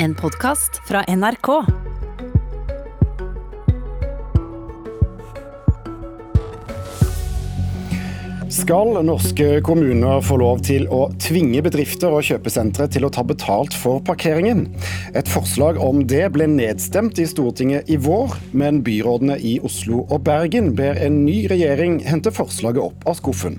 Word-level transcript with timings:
En 0.00 0.14
podkast 0.14 0.76
fra 0.86 1.00
NRK. 1.08 1.48
Skal 8.48 8.92
norske 9.02 9.48
kommuner 9.66 10.22
få 10.22 10.36
lov 10.38 10.62
til 10.62 10.86
å 10.94 11.08
tvinge 11.18 11.64
bedrifter 11.66 12.14
og 12.14 12.22
kjøpesentre 12.28 12.86
til 12.94 13.08
å 13.08 13.10
ta 13.10 13.24
betalt 13.26 13.74
for 13.74 13.98
parkeringen? 14.06 14.68
Et 15.18 15.26
forslag 15.26 15.80
om 15.82 16.04
det 16.06 16.28
ble 16.36 16.46
nedstemt 16.52 17.18
i 17.18 17.26
Stortinget 17.26 17.90
i 17.90 17.98
vår, 17.98 18.36
men 18.54 18.84
byrådene 18.86 19.40
i 19.42 19.56
Oslo 19.66 20.04
og 20.06 20.22
Bergen 20.30 20.76
ber 20.78 21.02
en 21.02 21.24
ny 21.24 21.40
regjering 21.50 21.98
hente 22.06 22.30
forslaget 22.38 22.86
opp 22.86 23.10
av 23.10 23.18
skuffen. 23.18 23.58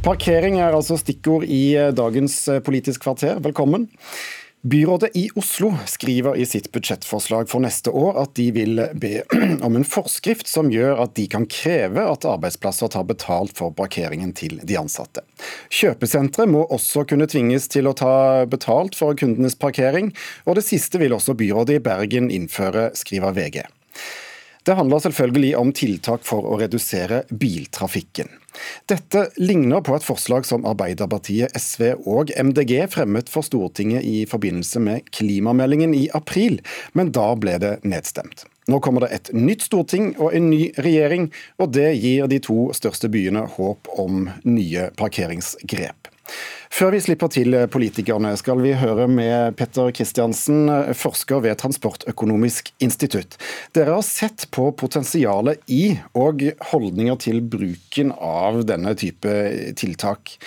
Parkering 0.00 0.54
er 0.56 0.72
altså 0.72 0.96
stikkord 0.96 1.42
i 1.44 1.74
dagens 1.92 2.46
Politisk 2.64 3.02
kvarter. 3.04 3.36
Velkommen. 3.44 3.84
Byrådet 4.64 5.10
i 5.16 5.26
Oslo 5.36 5.74
skriver 5.88 6.38
i 6.40 6.46
sitt 6.48 6.70
budsjettforslag 6.72 7.48
for 7.48 7.60
neste 7.60 7.92
år 7.92 8.16
at 8.22 8.32
de 8.36 8.46
vil 8.56 8.80
be 9.00 9.22
om 9.66 9.76
en 9.76 9.84
forskrift 9.84 10.48
som 10.48 10.70
gjør 10.72 11.02
at 11.04 11.12
de 11.16 11.26
kan 11.32 11.44
kreve 11.52 12.06
at 12.08 12.24
arbeidsplasser 12.28 12.88
tar 12.92 13.04
betalt 13.08 13.52
for 13.60 13.76
parkeringen 13.76 14.32
til 14.36 14.56
de 14.64 14.78
ansatte. 14.80 15.20
Kjøpesentre 15.68 16.48
må 16.48 16.64
også 16.72 17.04
kunne 17.08 17.28
tvinges 17.28 17.68
til 17.72 17.88
å 17.88 17.96
ta 17.96 18.14
betalt 18.48 18.96
for 18.96 19.16
kundenes 19.20 19.56
parkering, 19.56 20.14
og 20.48 20.56
det 20.56 20.64
siste 20.68 21.00
vil 21.00 21.16
også 21.16 21.36
byrådet 21.36 21.76
i 21.76 21.84
Bergen 21.84 22.32
innføre, 22.32 22.88
skriver 22.96 23.36
VG. 23.36 23.62
Det 24.64 24.76
handler 24.76 25.00
selvfølgelig 25.00 25.54
om 25.56 25.72
tiltak 25.72 26.24
for 26.26 26.44
å 26.44 26.58
redusere 26.60 27.22
biltrafikken. 27.30 28.28
Dette 28.90 29.28
ligner 29.40 29.80
på 29.86 29.94
et 29.96 30.04
forslag 30.04 30.44
som 30.48 30.66
Arbeiderpartiet, 30.68 31.54
SV 31.56 31.94
og 32.10 32.32
MDG 32.36 32.74
fremmet 32.92 33.30
for 33.32 33.46
Stortinget 33.46 34.04
i 34.04 34.26
forbindelse 34.28 34.82
med 34.84 35.08
klimameldingen 35.16 35.94
i 35.96 36.08
april, 36.16 36.60
men 36.92 37.12
da 37.16 37.30
ble 37.40 37.56
det 37.62 37.78
nedstemt. 37.86 38.44
Nå 38.70 38.78
kommer 38.84 39.06
det 39.06 39.14
et 39.16 39.32
nytt 39.34 39.64
storting 39.66 40.12
og 40.20 40.34
en 40.36 40.50
ny 40.52 40.68
regjering, 40.78 41.30
og 41.58 41.72
det 41.74 41.88
gir 41.96 42.28
de 42.30 42.38
to 42.44 42.68
største 42.76 43.10
byene 43.10 43.46
håp 43.56 43.90
om 43.98 44.28
nye 44.44 44.90
parkeringsgrep. 45.00 46.09
Før 46.70 46.94
vi 46.94 47.00
slipper 47.02 47.28
til 47.34 47.56
politikerne, 47.72 48.30
skal 48.38 48.60
vi 48.62 48.72
høre 48.78 49.08
med 49.10 49.56
Petter 49.58 49.90
Kristiansen, 49.92 50.70
forsker 50.96 51.42
ved 51.44 51.58
Transportøkonomisk 51.60 52.70
institutt. 52.80 53.36
Dere 53.76 53.98
har 53.98 54.06
sett 54.06 54.46
på 54.54 54.70
potensialet 54.78 55.60
i 55.68 55.96
og 56.16 56.46
holdninger 56.70 57.18
til 57.26 57.42
bruken 57.42 58.14
av 58.16 58.62
denne 58.70 58.94
type 58.96 59.34
tiltak. 59.80 60.38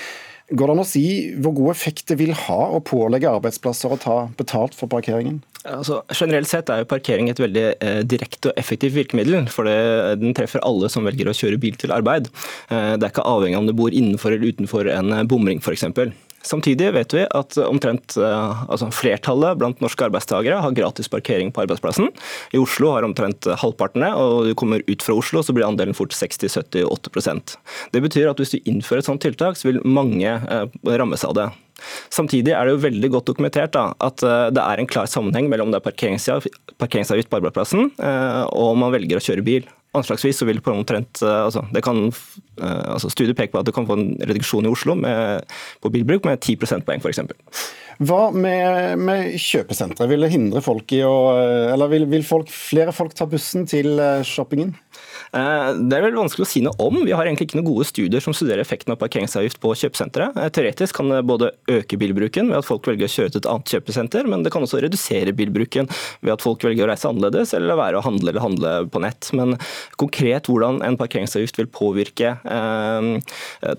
Går 0.53 0.69
det 0.69 0.73
an 0.75 0.83
å 0.83 0.85
si 0.85 1.05
hvor 1.41 1.55
god 1.57 1.71
effekt 1.73 2.11
det 2.11 2.19
vil 2.19 2.35
ha 2.45 2.59
å 2.75 2.81
pålegge 2.85 3.31
arbeidsplasser 3.31 3.93
å 3.93 3.97
ta 4.01 4.17
betalt 4.37 4.75
for 4.77 4.91
parkeringen? 4.91 5.39
Altså, 5.63 6.01
generelt 6.11 6.49
sett 6.49 6.69
er 6.69 6.81
jo 6.81 6.89
parkering 6.91 7.29
et 7.31 7.39
veldig 7.39 7.63
eh, 7.71 8.01
direkte 8.05 8.51
og 8.51 8.59
effektivt 8.59 8.97
virkemiddel. 8.97 9.47
for 9.49 9.65
det, 9.65 10.19
Den 10.21 10.35
treffer 10.35 10.61
alle 10.67 10.89
som 10.91 11.07
velger 11.07 11.31
å 11.31 11.35
kjøre 11.37 11.57
bil 11.61 11.77
til 11.79 11.95
arbeid. 11.95 12.27
Eh, 12.69 12.93
det 12.99 13.07
er 13.07 13.13
ikke 13.13 13.25
avhengig 13.25 13.57
av 13.57 13.63
om 13.63 13.71
du 13.71 13.73
bor 13.79 13.95
innenfor 13.95 14.35
eller 14.35 14.53
utenfor 14.53 14.91
en 14.91 15.15
eh, 15.15 15.23
bomring 15.23 15.63
f.eks. 15.63 15.87
Samtidig 16.43 16.89
vet 16.91 17.13
vi 17.15 17.23
at 17.23 17.55
omtrent 17.63 18.17
eh, 18.19 18.63
altså 18.67 18.89
flertallet 18.93 19.59
blant 19.61 19.79
norske 19.83 20.03
arbeidstakere 20.03 20.59
har 20.63 20.75
gratis 20.75 21.09
parkering 21.11 21.53
på 21.55 21.63
arbeidsplassen. 21.63 22.09
I 22.51 22.59
Oslo 22.59 22.91
har 22.91 23.07
omtrent 23.07 23.47
halvparten 23.61 24.03
det, 24.03 24.11
og 24.19 24.49
du 24.49 24.53
kommer 24.59 24.83
ut 24.87 25.05
fra 25.05 25.15
Oslo 25.15 25.43
så 25.43 25.55
blir 25.55 25.67
andelen 25.67 25.95
fort 25.95 26.15
60-70-8 26.15 27.57
Det 27.95 28.01
betyr 28.03 28.31
at 28.31 28.41
hvis 28.41 28.55
du 28.55 28.59
innfører 28.69 29.03
et 29.03 29.09
sånt 29.09 29.23
tiltak, 29.23 29.59
så 29.59 29.71
vil 29.71 29.83
mange 29.87 30.27
eh, 30.27 30.65
rammes 30.83 31.23
av 31.23 31.37
det. 31.39 31.47
Samtidig 32.13 32.53
er 32.55 32.67
det 32.67 32.75
jo 32.75 32.83
veldig 32.83 33.09
godt 33.15 33.31
dokumentert 33.31 33.73
da, 33.75 33.89
at 34.03 34.23
eh, 34.23 34.49
det 34.51 34.63
er 34.63 34.81
en 34.83 34.89
klar 34.89 35.07
sammenheng 35.07 35.47
mellom 35.51 35.71
det 35.71 35.79
er 35.79 35.87
parkeringsavgift 35.87 37.31
på 37.31 37.39
arbeidsplassen 37.39 37.93
og 37.93 38.67
om 38.73 38.83
man 38.83 38.91
velger 38.93 39.19
å 39.19 39.23
kjøre 39.23 39.45
bil. 39.45 39.71
Anslagsvis 39.93 40.39
så 40.41 40.47
vil 40.49 40.61
på 40.63 40.73
omtrent, 40.73 41.21
eh, 41.21 41.39
altså, 41.45 41.61
det 41.73 41.83
kan, 41.85 42.07
eh, 42.07 42.83
altså 42.95 43.11
Studier 43.13 43.35
peker 43.37 43.53
på 43.53 43.61
at 43.61 43.69
du 43.69 43.73
kan 43.75 43.85
få 43.89 43.97
en 43.99 44.15
reduksjon 44.25 44.65
i 44.65 44.71
Oslo 44.71 44.95
med, 44.97 45.45
på 45.83 45.91
bilbruk 45.93 46.25
med 46.25 46.39
10 46.39 46.57
prosentpoeng 46.63 47.03
f.eks. 47.03 47.21
Hva 48.01 48.31
med, 48.33 48.97
med 48.97 49.35
kjøpesentre? 49.37 50.07
Vil 50.09 50.25
det 50.25 50.31
hindre 50.33 50.63
folk 50.65 50.89
i 50.97 51.03
å 51.05 51.13
Eller 51.69 51.91
vil, 51.91 52.07
vil 52.09 52.25
folk, 52.25 52.49
flere 52.49 52.95
folk 52.95 53.13
ta 53.13 53.27
bussen 53.29 53.67
til 53.69 53.99
eh, 54.01 54.25
shoppingen? 54.25 54.73
Eh, 55.33 55.69
det 55.89 55.97
er 55.97 56.05
vel 56.05 56.17
vanskelig 56.17 56.45
å 56.45 56.49
si 56.49 56.61
noe 56.61 56.77
om. 56.83 56.99
Vi 57.07 57.13
har 57.15 57.25
egentlig 57.25 57.47
ikke 57.47 57.57
noen 57.57 57.71
gode 57.71 57.87
studier 57.89 58.21
som 58.23 58.35
studerer 58.37 58.61
effekten 58.61 58.93
av 58.93 58.99
parkeringsavgift 59.01 59.57
på 59.63 59.73
kjøpesentre. 59.81 60.29
Eh, 60.37 60.49
teoretisk 60.53 60.99
kan 60.99 61.09
det 61.09 61.23
både 61.29 61.49
øke 61.73 61.97
bilbruken 62.01 62.51
ved 62.51 62.59
at 62.59 62.67
folk 62.67 62.85
velger 62.89 63.09
å 63.09 63.13
kjøre 63.15 63.33
til 63.33 63.41
et 63.41 63.49
annet 63.49 63.73
kjøpesenter, 63.73 64.29
men 64.29 64.45
det 64.45 64.53
kan 64.53 64.65
også 64.65 64.83
redusere 64.83 65.33
bilbruken 65.37 65.89
ved 66.21 66.35
at 66.35 66.45
folk 66.45 66.65
velger 66.67 66.85
å 66.85 66.91
reise 66.91 67.09
annerledes 67.09 67.55
eller 67.57 67.71
la 67.71 67.79
være 67.81 68.01
å 68.01 68.05
handle 68.05 68.33
eller 68.33 68.45
handle 68.45 68.75
på 68.93 69.01
nett. 69.01 69.31
Men 69.33 69.57
konkret 70.01 70.51
hvordan 70.51 70.83
en 70.85 70.99
parkeringsavgift 71.01 71.57
vil 71.63 71.71
påvirke 71.73 72.35
eh, 72.37 73.09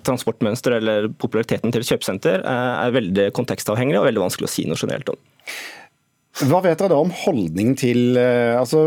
transportmønster 0.03 0.81
eller 0.81 1.09
populariteten 1.23 1.71
til 1.71 1.85
et 1.85 1.95
kjøpesenter, 1.95 2.43
er 2.45 2.95
veldig 2.95 3.31
kontekstavhengig 3.37 3.97
og 4.01 4.09
veldig 4.09 4.23
vanskelig 4.25 4.49
å 4.49 4.53
si 4.53 4.67
noe 4.69 4.79
generelt 4.81 5.15
om. 5.15 5.19
Hva 6.35 6.59
vet 6.65 6.81
dere 6.81 6.91
da 6.91 6.97
om 6.99 7.13
holdning 7.15 7.77
til 7.79 8.17
eh, 8.19 8.57
altså, 8.59 8.81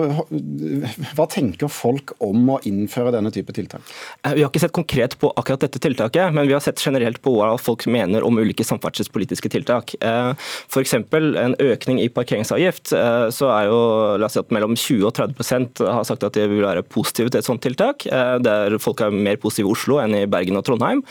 Hva 1.16 1.28
tenker 1.32 1.72
folk 1.72 2.12
om 2.24 2.50
å 2.52 2.58
innføre 2.68 3.14
denne 3.16 3.32
type 3.32 3.54
tiltak? 3.56 3.86
Eh, 4.28 4.36
vi 4.36 4.44
har 4.44 4.52
ikke 4.52 4.66
sett 4.66 4.76
konkret 4.76 5.16
på 5.22 5.30
akkurat 5.40 5.64
dette 5.64 5.80
tiltaket, 5.80 6.36
men 6.36 6.50
vi 6.50 6.56
har 6.56 6.64
sett 6.64 6.82
generelt 6.84 7.22
på 7.24 7.38
hva 7.38 7.54
folk 7.62 7.86
mener 7.88 8.26
om 8.28 8.36
ulike 8.36 8.66
samferdselspolitiske 8.68 9.52
tiltak. 9.54 9.96
Eh, 10.02 10.34
F.eks. 10.68 10.98
en 10.98 11.56
økning 11.64 12.02
i 12.04 12.10
parkeringsavgift. 12.12 12.92
Så 12.92 13.48
er 13.54 13.70
jo 13.70 13.80
la 14.20 14.28
oss 14.28 14.36
si 14.36 14.42
at 14.42 14.52
mellom 14.54 14.76
20 14.76 15.08
og 15.08 15.16
30% 15.16 15.82
har 15.88 16.06
sagt 16.08 16.26
at 16.28 16.36
de 16.36 16.46
vil 16.52 16.66
være 16.66 16.84
positive 16.84 17.32
til 17.32 17.40
et 17.40 17.48
sånt 17.48 17.64
tiltak. 17.64 18.06
Der 18.44 18.76
folk 18.84 19.02
er 19.04 19.14
mer 19.14 19.40
positive 19.42 19.70
i 19.70 19.72
Oslo 19.72 20.00
enn 20.02 20.16
i 20.18 20.26
Bergen 20.30 20.60
og 20.60 20.66
Trondheim. 20.68 21.04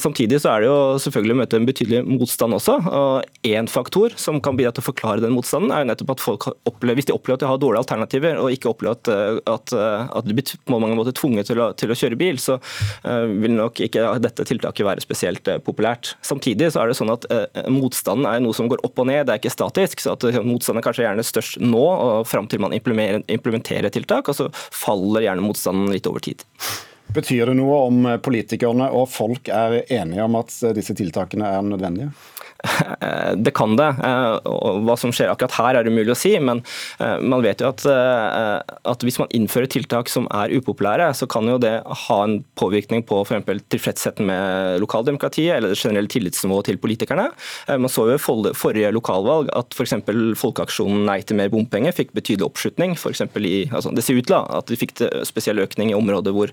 Samtidig 0.00 0.40
så 0.42 0.54
er 0.54 0.64
det 0.64 0.70
jo 0.70 0.78
selvfølgelig 1.04 1.36
å 1.36 1.40
møte 1.42 1.60
en 1.60 1.68
betydelig 1.68 2.02
motstand 2.08 2.56
også. 2.56 2.78
og 2.88 3.46
Én 3.46 3.68
faktor 3.70 4.16
som 4.20 4.40
kan 4.44 4.58
bidra 4.58 4.72
til 4.74 4.84
å 4.84 4.88
forklare 4.88 5.24
den 5.24 5.34
motstanden, 5.36 5.73
er 5.74 5.82
jo 5.82 5.88
nettopp 5.90 6.12
at 6.14 6.22
folk 6.22 6.46
opplever, 6.50 6.98
hvis 6.98 7.08
de 7.10 7.14
opplever 7.14 7.38
at 7.38 7.44
de 7.44 7.50
har 7.50 7.60
dårlige 7.60 7.82
alternativer, 7.84 8.38
og 8.40 8.54
ikke 8.54 8.70
opplever 8.70 8.98
at, 8.98 9.10
eh, 9.10 9.40
at, 9.50 9.74
eh, 9.74 10.12
at 10.18 10.28
de 10.28 10.36
blir 10.36 10.60
på 10.64 10.80
mange 10.82 10.98
måter 10.98 11.16
tvunget 11.16 11.50
til 11.50 11.60
å, 11.62 11.70
til 11.78 11.92
å 11.92 11.98
kjøre 11.98 12.18
bil, 12.20 12.38
så 12.40 12.56
uh, 12.58 13.26
vil 13.28 13.56
nok 13.56 13.80
ikke 13.84 14.06
dette 14.22 14.46
tiltaket 14.48 14.86
være 14.86 15.04
spesielt 15.04 15.48
uh, 15.50 15.58
populært. 15.64 16.14
Samtidig 16.24 16.70
så 16.74 16.82
er 16.82 16.90
det 16.90 16.98
sånn 16.98 17.12
at 17.14 17.26
uh, 17.30 17.68
motstanden 17.72 18.28
er 18.30 18.42
noe 18.44 18.56
som 18.56 18.70
går 18.70 18.84
opp 18.86 19.02
og 19.02 19.10
ned, 19.10 19.26
det 19.26 19.34
er 19.36 19.42
ikke 19.42 19.54
statisk. 19.54 20.02
så 20.02 20.14
at 20.16 20.26
Motstanden 20.44 20.80
er 20.80 20.86
kanskje 20.86 21.04
gjerne 21.06 21.26
størst 21.26 21.60
nå 21.62 21.84
og 21.84 22.26
fram 22.28 22.48
til 22.50 22.62
man 22.62 22.74
implementerer, 22.74 23.90
tiltak, 23.94 24.30
og 24.30 24.38
så 24.38 24.48
faller 24.54 25.26
gjerne 25.26 25.44
motstanden 25.44 25.92
litt 25.92 26.08
over 26.10 26.22
tid. 26.24 26.44
Betyr 27.14 27.50
det 27.50 27.56
noe 27.58 27.76
om 27.86 28.06
politikerne 28.24 28.88
og 28.96 29.06
folk 29.12 29.50
er 29.52 29.82
enige 29.92 30.24
om 30.24 30.38
at 30.40 30.54
disse 30.76 30.96
tiltakene 30.98 31.50
er 31.58 31.66
nødvendige? 31.66 32.10
Det 33.44 33.52
kan 33.56 33.76
det. 33.78 33.88
Eh, 34.04 34.50
hva 34.86 34.96
som 34.98 35.12
skjer 35.14 35.30
akkurat 35.32 35.56
her 35.58 35.78
er 35.78 35.90
umulig 35.90 36.14
å 36.14 36.18
si, 36.18 36.32
men 36.42 36.62
eh, 37.02 37.18
man 37.20 37.44
vet 37.44 37.62
jo 37.62 37.70
at, 37.70 37.84
eh, 37.88 38.58
at 38.90 39.04
hvis 39.04 39.18
man 39.20 39.30
innfører 39.36 39.70
tiltak 39.70 40.10
som 40.12 40.28
er 40.34 40.52
upopulære, 40.54 41.10
så 41.16 41.28
kan 41.30 41.48
jo 41.50 41.58
det 41.60 41.74
ha 41.84 42.18
en 42.24 42.38
påvirkning 42.58 43.04
på 43.08 43.20
f.eks. 43.24 43.64
tilfredsheten 43.72 44.28
med 44.28 44.80
lokaldemokratiet 44.82 45.58
eller 45.58 45.74
det 45.74 45.80
generelle 45.80 46.10
tillitsnivået 46.10 46.70
til 46.70 46.80
politikerne. 46.80 47.28
Man 47.68 47.92
så 47.92 48.06
jo 48.08 48.18
i 48.18 48.54
forrige 48.56 48.92
lokalvalg 48.94 49.50
at 49.56 49.74
f.eks. 49.76 49.96
Folkeaksjonen 50.40 51.04
Nei 51.04 51.20
til 51.26 51.38
mer 51.38 51.50
bompenger 51.52 51.94
fikk 51.94 52.14
betydelig 52.16 52.46
oppslutning. 52.46 52.94
For 52.98 53.12
i, 53.44 53.66
altså 53.70 53.92
det 53.94 54.04
ser 54.06 54.18
ut 54.18 54.28
til 54.28 54.36
at 54.38 54.70
de 54.70 54.78
fikk 54.78 54.96
spesiell 55.26 55.60
økning 55.62 55.92
i 55.92 55.96
områder 55.96 56.34
hvor, 56.34 56.52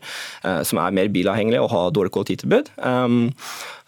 som 0.68 0.82
er 0.82 0.96
mer 0.96 1.12
bilavhengige 1.14 1.62
og 1.64 1.72
har 1.74 1.94
dårlig 1.96 2.14
kollektivtilbud. 2.16 2.74
Um, 2.82 3.32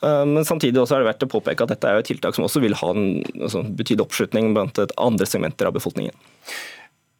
Eh, 0.03 0.25
men 0.27 0.45
samtidig 0.45 0.81
også 0.81 0.97
er 0.97 1.03
det 1.03 1.09
verdt 1.11 1.25
å 1.27 1.31
påpeke 1.31 1.65
at 1.65 1.73
dette 1.73 1.89
er 1.89 1.97
jo 1.97 2.03
et 2.03 2.11
tiltak 2.13 2.37
som 2.37 2.47
også 2.47 2.63
vil 2.63 2.77
ha 2.79 2.93
en 2.93 3.19
altså, 3.41 3.65
betydelig 3.65 4.07
oppslutning 4.07 4.53
blant 4.55 4.79
andre 4.95 5.27
segmenter 5.29 5.69
av 5.69 5.75
befolkningen. 5.75 6.15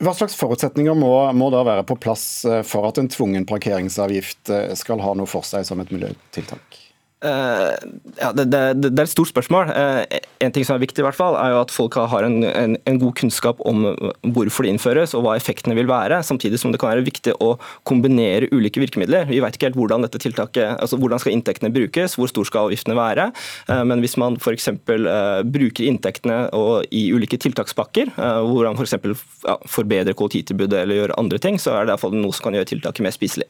Hva 0.03 0.11
slags 0.17 0.35
forutsetninger 0.35 0.95
må, 0.97 1.11
må, 1.37 1.49
da 1.53 1.61
være 1.65 1.85
på 1.87 1.97
plass 2.01 2.25
eh, 2.49 2.63
for 2.67 2.87
at 2.89 2.99
en 2.99 3.11
tvungen 3.11 3.45
parkeringsavgift 3.47 4.51
eh, 4.51 4.73
skal 4.79 5.03
ha 5.03 5.13
noe 5.15 5.29
for 5.29 5.47
seg 5.47 5.67
som 5.67 5.83
et 5.83 5.93
miljøtiltak? 5.93 6.79
Uh, 7.23 7.71
ja, 8.19 8.33
det, 8.35 8.49
det, 8.51 8.59
det, 8.83 8.89
er 8.91 9.05
et 9.05 9.11
stort 9.11 9.29
spørsmål. 9.31 9.69
Uh, 9.71 10.03
en 10.43 10.51
ting 10.51 10.65
som 10.67 10.75
er 10.75 10.83
viktig, 10.83 10.99
i 10.99 11.05
hvert 11.05 11.15
fall, 11.15 11.37
er 11.39 11.53
jo 11.53 11.61
at 11.61 11.71
folk 11.71 11.95
har 11.95 12.27
en, 12.27 12.43
en, 12.43 12.75
en, 12.75 12.99
god 12.99 13.15
kunnskap 13.15 13.61
om 13.63 13.85
hvorfor 14.35 14.67
det 14.67 14.73
innføres 14.73 15.15
og 15.15 15.23
hva 15.23 15.37
effektene 15.39 15.77
vil 15.77 15.87
være. 15.87 16.19
Samtidig 16.27 16.59
som 16.59 16.73
det 16.73 16.81
kan 16.83 16.91
være 16.91 17.05
viktig 17.07 17.37
å 17.39 17.53
kombinere 17.87 18.51
ulike 18.51 18.83
virkemidler. 18.83 19.29
Vi 19.31 19.39
vet 19.43 19.55
ikke 19.55 19.71
helt 19.71 19.79
hvordan 19.79 20.03
dette 20.03 20.19
tiltaket, 20.19 20.75
altså 20.75 20.99
hvordan 20.99 21.23
skal 21.23 21.37
inntektene 21.37 21.71
brukes, 21.73 22.17
hvor 22.19 22.31
stor 22.31 22.49
skal 22.49 22.67
avgiftene 22.67 22.99
være. 22.99 23.29
Uh, 23.71 23.83
men 23.87 24.03
hvis 24.03 24.17
man 24.19 24.35
f.eks. 24.41 24.73
Uh, 24.83 25.39
bruker 25.47 25.87
inntektene 25.87 26.43
i 26.91 27.07
ulike 27.15 27.39
tiltakspakker, 27.39 28.11
hvor 28.17 28.67
man 28.67 28.79
f.eks. 28.79 28.99
For 29.03 29.47
ja, 29.47 29.55
forbedrer 29.69 30.15
kollektivtilbudet 30.17 30.83
eller 30.83 30.99
gjør 30.99 31.19
andre 31.19 31.39
ting, 31.41 31.55
så 31.61 31.77
er 31.77 31.85
det 31.85 31.93
i 31.93 31.95
hvert 31.95 32.03
fall 32.03 32.17
noe 32.17 32.35
som 32.35 32.49
kan 32.49 32.59
gjøre 32.59 32.73
tiltaket 32.75 33.07
mer 33.07 33.15
spiselig. 33.15 33.47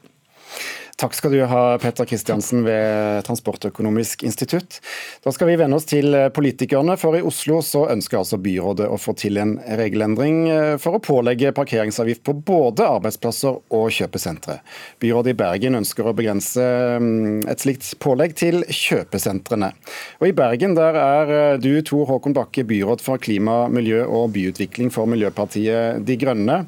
Takk 0.94 1.14
skal 1.16 1.32
du 1.34 1.40
ha, 1.50 1.62
Petter 1.82 2.06
Kristiansen 2.06 2.62
ved 2.62 3.24
Transportøkonomisk 3.26 4.22
institutt. 4.22 4.78
Da 5.24 5.32
skal 5.34 5.48
vi 5.50 5.56
vende 5.58 5.74
oss 5.80 5.88
til 5.90 6.14
politikerne, 6.34 6.94
for 7.00 7.18
i 7.18 7.22
Oslo 7.26 7.58
så 7.66 7.88
ønsker 7.90 8.20
altså 8.20 8.38
byrådet 8.38 8.86
å 8.86 8.98
få 9.00 9.16
til 9.18 9.40
en 9.42 9.56
regelendring 9.58 10.44
eh, 10.52 10.76
for 10.78 10.94
å 10.94 11.02
pålegge 11.02 11.50
parkeringsavgift 11.56 12.22
på 12.28 12.36
både 12.46 12.86
arbeidsplasser 12.86 13.58
og 13.74 13.90
kjøpesentre. 13.96 14.60
Byrådet 15.02 15.34
i 15.34 15.38
Bergen 15.42 15.80
ønsker 15.80 16.06
å 16.06 16.14
begrense 16.14 16.62
mm, 17.02 17.42
et 17.50 17.66
slikt 17.66 17.90
pålegg 17.98 18.36
til 18.38 18.62
kjøpesentrene. 18.62 19.72
Og 20.20 20.30
I 20.30 20.36
Bergen 20.36 20.78
der 20.78 21.00
er 21.00 21.34
eh, 21.40 21.56
du, 21.58 21.72
Tor 21.82 22.06
Håkon 22.12 22.38
Bakke, 22.38 22.62
byråd 22.70 23.02
for 23.02 23.18
klima, 23.18 23.64
miljø 23.66 24.04
og 24.06 24.30
byutvikling 24.38 24.94
for 24.94 25.10
Miljøpartiet 25.10 26.06
De 26.06 26.18
Grønne. 26.22 26.62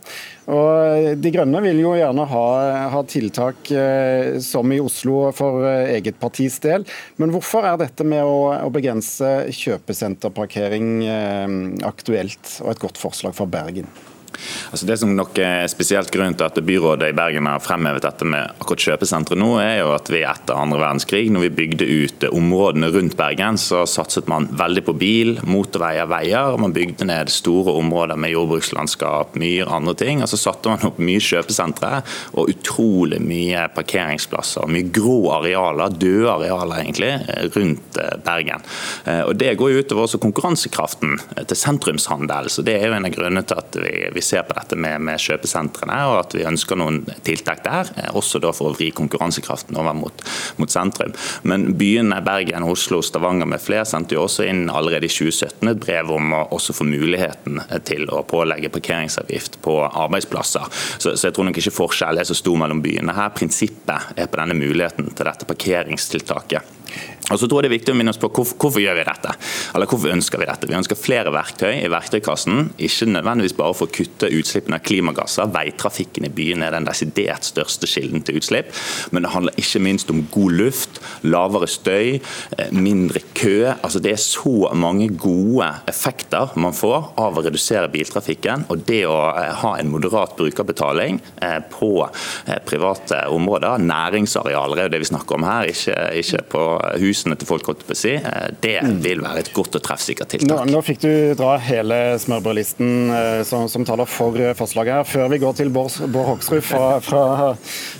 Og 0.46 1.18
De 1.18 1.30
Grønne 1.34 1.60
vil 1.64 1.80
jo 1.82 1.94
gjerne 1.98 2.26
ha, 2.30 2.46
ha 2.92 3.02
tiltak 3.10 3.70
eh, 3.74 4.36
som 4.42 4.70
i 4.70 4.78
Oslo 4.82 5.32
for 5.34 5.66
eh, 5.66 5.96
eget 5.96 6.20
partis 6.22 6.60
del. 6.62 6.86
Men 7.18 7.34
hvorfor 7.34 7.66
er 7.66 7.80
dette 7.82 8.06
med 8.06 8.22
å, 8.22 8.52
å 8.54 8.70
begrense 8.74 9.32
kjøpesenterparkering 9.50 10.92
eh, 11.02 11.56
aktuelt, 11.88 12.60
og 12.62 12.76
et 12.76 12.84
godt 12.86 13.02
forslag 13.02 13.34
for 13.38 13.50
Bergen? 13.50 13.90
Altså 14.70 14.88
det 14.88 14.98
som 15.00 15.14
nok 15.16 15.38
er 15.42 15.66
spesielt 15.70 16.10
grunn 16.14 16.36
til 16.36 16.48
at 16.48 16.60
byrådet 16.66 17.10
i 17.12 17.16
Bergen 17.16 17.48
har 17.50 17.62
fremhevet 17.64 18.04
dette 18.04 18.26
med 18.28 18.56
akkurat 18.60 18.84
kjøpesenteret 18.86 19.40
nå, 19.40 19.52
er 19.62 19.80
jo 19.80 19.92
at 19.96 20.10
vi 20.12 20.22
etter 20.26 20.58
andre 20.58 20.80
verdenskrig, 20.82 21.26
når 21.32 21.46
vi 21.46 21.54
bygde 21.60 21.86
ut 21.86 22.26
områdene 22.30 22.90
rundt 22.94 23.16
Bergen, 23.18 23.58
så 23.60 23.84
satset 23.88 24.28
man 24.30 24.48
veldig 24.56 24.84
på 24.86 24.96
bil, 24.98 25.36
motorveier, 25.46 26.08
veier. 26.10 26.52
og 26.52 26.60
Man 26.62 26.74
bygde 26.76 27.08
ned 27.08 27.32
store 27.32 27.74
områder 27.80 28.18
med 28.20 28.34
jordbrukslandskap, 28.34 29.36
myr, 29.40 29.70
andre 29.72 29.94
ting. 29.98 30.22
og 30.22 30.30
Så 30.30 30.40
satte 30.40 30.72
man 30.72 30.84
opp 30.88 31.00
mye 31.02 31.22
kjøpesentre 31.22 32.02
og 32.36 32.52
utrolig 32.52 33.20
mye 33.22 33.66
parkeringsplasser. 33.76 34.68
Mye 34.70 34.90
grå 34.94 35.18
arealer, 35.38 35.94
døde 35.96 36.30
arealer 36.32 36.82
egentlig, 36.82 37.12
rundt 37.56 38.00
eh, 38.02 38.16
Bergen. 38.26 38.64
Eh, 39.04 39.22
og 39.26 39.36
Det 39.36 39.54
går 39.58 39.72
jo 39.72 39.84
utover 39.84 40.06
også 40.06 40.22
konkurransekraften 40.22 41.16
til 41.36 41.60
sentrumshandel. 41.60 42.50
så 42.50 42.64
Det 42.66 42.76
er 42.78 42.88
jo 42.88 42.98
en 42.98 43.08
av 43.08 43.14
grunnene 43.14 43.44
til 43.46 43.62
at 43.62 43.80
vi, 43.82 43.94
vi 44.14 44.24
ser 44.26 44.44
på 44.46 44.56
dette 44.56 44.78
med, 44.78 45.00
med, 45.06 45.20
kjøpesentrene, 45.22 45.96
og 46.10 46.18
at 46.20 46.36
vi 46.36 46.46
ønsker 46.48 46.78
noen 46.78 47.02
tiltak 47.26 47.62
der. 47.64 47.90
Eh, 47.96 48.10
også 48.18 48.40
da 48.42 48.52
for 48.56 48.70
å 48.70 48.76
vri 48.76 48.90
konkurransekraften 48.96 49.78
over 49.78 49.96
mot, 49.96 50.24
mot 50.60 50.72
sentrum. 50.72 51.14
Men 51.48 51.70
byene 51.78 52.20
Bergen, 52.26 52.66
Oslo, 52.66 53.00
Stavanger 53.04 53.48
med 53.48 53.62
flere 53.62 53.86
sendte 53.88 54.16
jo 54.18 54.24
også 54.26 54.46
inn 54.48 54.66
allerede 54.72 55.08
i 55.08 55.12
2017 55.12 55.72
et 55.72 55.82
brev 55.82 56.12
om 56.16 56.34
å 56.36 56.44
også 56.56 56.76
få 56.76 56.86
muligheten 56.88 57.60
til 57.88 58.08
å 58.12 58.24
pålegge 58.28 58.72
parkeringsavgift 58.74 59.60
på 59.64 59.78
arbeidsplasser. 59.86 60.66
Så, 60.98 61.14
så 61.14 61.28
jeg 61.28 61.36
tror 61.36 61.50
nok 61.50 61.60
ikke 61.62 61.76
forskjellen 61.78 62.22
er 62.22 62.28
så 62.28 62.36
stor 62.38 62.58
mellom 62.60 62.82
byene 62.84 63.16
her. 63.16 63.34
Prinsippet 63.36 64.16
er 64.18 64.30
på 64.30 64.40
denne 64.42 64.58
muligheten 64.58 65.12
til 65.12 65.30
dette 65.30 65.48
parkeringstiltaket. 65.48 66.75
Og 67.26 67.40
så 67.40 67.48
tror 67.50 67.58
jeg 67.58 67.66
det 67.66 67.72
er 67.72 67.78
viktig 67.80 67.90
å 67.94 67.96
minne 67.98 68.12
oss 68.14 68.20
på 68.22 68.28
hvorfor, 68.30 68.54
hvorfor, 68.62 68.78
gjør 68.78 69.00
vi 69.00 69.04
dette? 69.08 69.32
Eller 69.74 69.90
hvorfor 69.90 70.12
ønsker 70.14 70.38
vi 70.38 70.46
dette? 70.46 70.68
Vi 70.70 70.76
ønsker 70.78 70.98
flere 70.98 71.32
verktøy 71.34 71.72
i 71.80 71.88
verktøykassen. 71.90 72.68
Ikke 72.86 73.08
nødvendigvis 73.10 73.56
bare 73.58 73.74
for 73.74 73.90
å 73.90 73.94
kutte 73.96 74.30
utslippene 74.30 74.78
av 74.78 74.84
klimagasser. 74.86 75.50
Veitrafikken 75.50 76.28
i 76.28 76.30
byene 76.30 76.68
er 76.68 76.76
den 76.76 76.86
desidert 76.86 77.48
største 77.48 77.90
kilden 77.90 78.22
til 78.22 78.38
utslipp. 78.38 78.70
Men 79.10 79.26
det 79.26 79.32
handler 79.34 79.58
ikke 79.58 79.82
minst 79.82 80.12
om 80.14 80.22
god 80.30 80.54
luft, 80.60 81.00
lavere 81.26 81.66
støy, 81.70 82.20
eh, 82.58 82.70
mindre 82.70 83.24
kø. 83.34 83.74
Altså 83.74 84.02
Det 84.06 84.12
er 84.12 84.22
så 84.22 84.70
mange 84.78 85.08
gode 85.10 85.66
effekter 85.90 86.54
man 86.54 86.76
får 86.78 87.10
av 87.18 87.34
å 87.34 87.42
redusere 87.42 87.90
biltrafikken. 87.90 88.68
Og 88.70 88.86
det 88.86 89.02
å 89.10 89.18
eh, 89.34 89.50
ha 89.64 89.74
en 89.80 89.90
moderat 89.90 90.36
brukerbetaling 90.38 91.18
eh, 91.42 91.58
på 91.74 91.90
private 92.66 93.24
områder, 93.34 93.82
næringsarealer 93.82 94.78
er 94.78 94.86
jo 94.86 94.94
det 94.94 95.02
vi 95.02 95.10
snakker 95.10 95.40
om 95.40 95.46
her, 95.48 95.74
ikke, 95.74 95.96
ikke 96.22 96.42
på 96.54 96.64
husene 97.00 97.36
til 97.38 97.48
folk, 97.48 97.68
si, 97.96 98.14
eh, 98.16 98.48
det 98.62 98.76
mm. 98.84 98.98
vil 99.04 99.22
være 99.24 99.44
et 99.44 99.50
godt 99.56 99.78
og 99.78 99.84
treffsikkert 99.84 100.34
tiltak. 100.34 100.50
Nå, 100.50 100.76
nå 100.76 100.82
fikk 100.84 101.02
du 101.04 101.10
dra 101.38 101.56
hele 101.62 101.98
smørbrødlisten 102.22 102.92
eh, 103.16 103.40
som, 103.48 103.66
som, 103.72 103.86
taler 103.88 104.08
for 104.10 104.36
eh, 104.40 104.54
forslaget 104.58 105.00
her. 105.00 105.08
Før 105.08 105.32
vi 105.32 105.40
går 105.42 105.58
til 105.60 105.72
Bård, 105.74 105.96
Bård 106.12 106.30
Hoksrud 106.34 106.64
fra, 106.66 106.84
fra, 107.04 107.52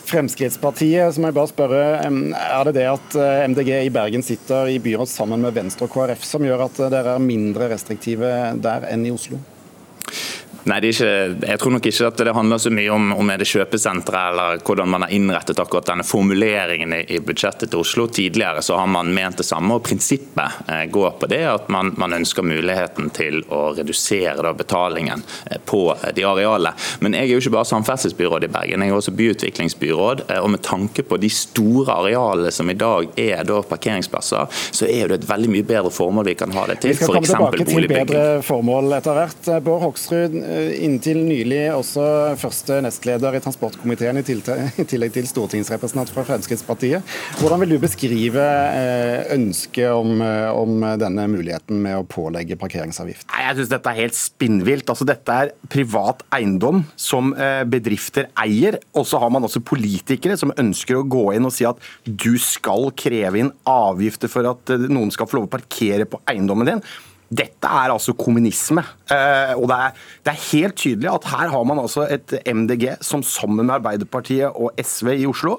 Fremskrittspartiet, 0.07 1.15
så 1.15 1.23
må 1.23 1.33
jeg 1.33 1.39
bare 1.41 1.53
spørre. 1.53 1.83
Er 2.07 2.69
det 2.69 2.77
det 2.79 2.87
at 2.93 3.19
MDG 3.51 3.73
i 3.81 3.93
Bergen 3.93 4.25
sitter 4.27 4.71
i 4.71 4.79
byråd 4.83 5.11
sammen 5.11 5.43
med 5.43 5.57
Venstre 5.57 5.89
og 5.89 5.95
KrF 5.97 6.25
som 6.27 6.47
gjør 6.47 6.69
at 6.69 6.81
dere 6.93 7.17
er 7.17 7.29
mindre 7.33 7.71
restriktive 7.73 8.33
der 8.63 8.89
enn 8.93 9.07
i 9.09 9.15
Oslo? 9.15 9.41
Nei, 10.67 10.81
ikke, 10.91 11.11
Jeg 11.47 11.61
tror 11.63 11.75
nok 11.77 11.87
ikke 11.87 12.09
at 12.09 12.21
det 12.27 12.33
handler 12.35 12.59
så 12.59 12.71
mye 12.75 12.91
om, 12.91 13.13
om 13.15 13.29
er 13.31 13.39
det 13.39 13.47
kjøpesenteret 13.47 14.33
eller 14.33 14.63
hvordan 14.67 14.91
man 14.91 15.05
har 15.05 15.13
innrettet 15.15 15.61
akkurat 15.63 15.87
denne 15.87 16.07
formuleringen 16.07 16.95
i, 16.97 17.03
i, 17.15 17.21
budsjettet 17.23 17.71
til 17.71 17.83
Oslo. 17.85 18.09
Tidligere 18.11 18.65
så 18.67 18.79
har 18.81 18.89
man 18.91 19.13
ment 19.15 19.39
det 19.39 19.47
samme, 19.47 19.77
og 19.77 19.85
prinsippet 19.87 20.67
eh, 20.67 20.85
går 20.91 21.13
på 21.21 21.29
det 21.31 21.43
at 21.47 21.69
man, 21.71 21.93
man, 22.01 22.17
ønsker 22.17 22.47
muligheten 22.47 23.13
til 23.15 23.45
å 23.53 23.61
redusere 23.77 24.53
betalingen 24.59 25.23
eh, 25.51 25.61
på 25.63 25.85
de 26.17 26.27
arealene. 26.27 26.75
Men 27.05 27.15
jeg 27.15 27.29
er 27.29 27.35
jo 27.37 27.45
ikke 27.45 27.55
bare 27.59 27.71
samferdselsbyråd 27.71 28.49
i 28.49 28.51
Bergen, 28.57 28.83
jeg 28.83 28.95
er 28.95 28.99
også 28.99 29.15
byutviklingsbyråd. 29.21 30.25
Eh, 30.27 30.43
og 30.43 30.51
med 30.57 30.65
tanke 30.67 31.07
på 31.07 31.21
de 31.23 31.31
store 31.31 31.95
arealene 31.95 32.51
som 32.55 32.71
i 32.73 32.79
dag 32.79 33.13
er 33.21 33.47
da 33.47 33.61
parkeringsplasser, 33.71 34.51
så 34.51 34.91
er 34.91 35.13
det 35.13 35.21
et 35.21 35.31
veldig 35.31 35.55
mye 35.55 35.71
bedre 35.71 35.95
formål 35.95 36.33
vi 36.33 36.37
kan 36.43 36.59
ha 36.59 36.67
det 36.73 36.81
til. 36.83 36.97
Vi 36.97 36.99
skal 37.05 37.21
komme 37.21 37.31
tilbake 37.31 37.71
til 37.71 37.91
bedre 37.95 38.27
formål 38.47 38.99
etter 38.99 39.21
hvert. 39.21 39.55
Bård 39.63 39.85
Hoksrud, 39.87 40.41
Eh, 40.56 40.56
inntil 40.81 41.21
nylig 41.27 41.63
også 41.75 42.05
første 42.41 42.79
nestleder 42.85 43.37
i 43.37 43.41
transportkomiteen, 43.45 44.21
i 44.23 44.87
tillegg 44.89 45.15
til 45.15 45.29
stortingsrepresentant 45.29 46.13
fra 46.15 46.25
Fremskrittspartiet. 46.29 47.17
Hvordan 47.41 47.63
vil 47.63 47.75
du 47.75 47.79
beskrive 47.83 48.43
eh, 48.43 49.27
ønsket 49.37 49.91
om, 49.93 50.21
eh, 50.25 50.51
om 50.53 50.85
denne 51.01 51.27
muligheten 51.33 51.81
med 51.83 52.01
å 52.01 52.07
pålegge 52.09 52.59
parkeringsavgift? 52.61 53.29
Jeg 53.31 53.59
synes 53.59 53.73
Dette 53.73 53.93
er 53.93 54.01
helt 54.03 54.19
spinnvilt. 54.19 54.87
Altså, 54.93 55.09
dette 55.09 55.39
er 55.43 55.53
privat 55.73 56.23
eiendom 56.35 56.85
som 56.99 57.33
bedrifter 57.69 58.31
eier. 58.41 58.79
Og 58.97 59.07
så 59.09 59.21
har 59.23 59.31
man 59.33 59.45
også 59.47 59.63
politikere 59.67 60.39
som 60.39 60.55
ønsker 60.57 60.99
å 60.99 61.07
gå 61.07 61.29
inn 61.37 61.47
og 61.49 61.55
si 61.55 61.67
at 61.69 61.81
du 62.07 62.35
skal 62.41 62.91
kreve 62.97 63.43
inn 63.43 63.53
avgifter 63.69 64.31
for 64.33 64.49
at 64.51 64.77
noen 64.87 65.13
skal 65.15 65.29
få 65.29 65.41
lov 65.41 65.49
å 65.49 65.55
parkere 65.57 66.09
på 66.09 66.21
eiendommen 66.31 66.71
din. 66.71 66.83
Dette 67.27 67.71
er 67.71 67.91
altså 67.91 68.15
kommunisme. 68.19 68.85
Eh, 69.11 69.55
og 69.57 69.67
det 69.71 69.81
er, 69.81 70.05
det 70.27 70.33
er, 70.33 70.45
helt 70.53 70.79
tydelig 70.79 71.11
at 71.11 71.27
her 71.33 71.51
har 71.55 71.67
man 71.67 71.83
altså 71.83 72.07
et 72.07 72.37
MDG 72.47 72.93
som 73.05 73.25
sammen 73.27 73.67
med 73.67 73.81
Arbeiderpartiet 73.81 74.55
og 74.55 74.79
SV 74.79 75.13
i 75.17 75.27
Oslo 75.27 75.57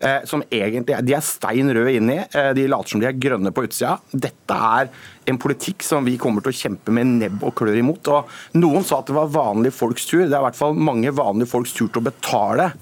eh, 0.00 0.24
som 0.24 0.42
egentlig 0.48 0.96
De 1.04 1.14
er 1.16 1.24
stein 1.24 1.70
røde 1.74 1.94
inni. 1.98 2.18
Eh, 2.18 2.52
de 2.56 2.66
later 2.70 2.94
som 2.94 3.02
de 3.02 3.08
er 3.08 3.18
grønne 3.20 3.52
på 3.54 3.64
utsida. 3.68 3.98
Dette 4.12 4.56
er 4.56 4.90
en 5.30 5.40
politikk 5.40 5.84
som 5.86 6.06
vi 6.08 6.16
kommer 6.20 6.44
til 6.44 6.54
å 6.54 6.60
kjempe 6.60 6.94
med 6.94 7.18
nebb 7.20 7.44
og 7.46 7.54
klør 7.60 7.78
imot. 7.80 8.08
og 8.08 8.56
Noen 8.58 8.86
sa 8.86 9.00
at 9.00 9.10
det 9.10 9.18
var 9.18 9.34
vanlige 9.34 9.76
folks 9.76 10.08
tur. 10.08 10.24
Det 10.24 10.32
er 10.32 10.40
i 10.40 10.46
hvert 10.48 10.60
fall 10.60 10.78
mange 10.78 11.12
vanlige 11.14 11.52
folks 11.52 11.76
tur 11.76 11.88
til 11.88 12.02
å 12.02 12.08
betale 12.08 12.72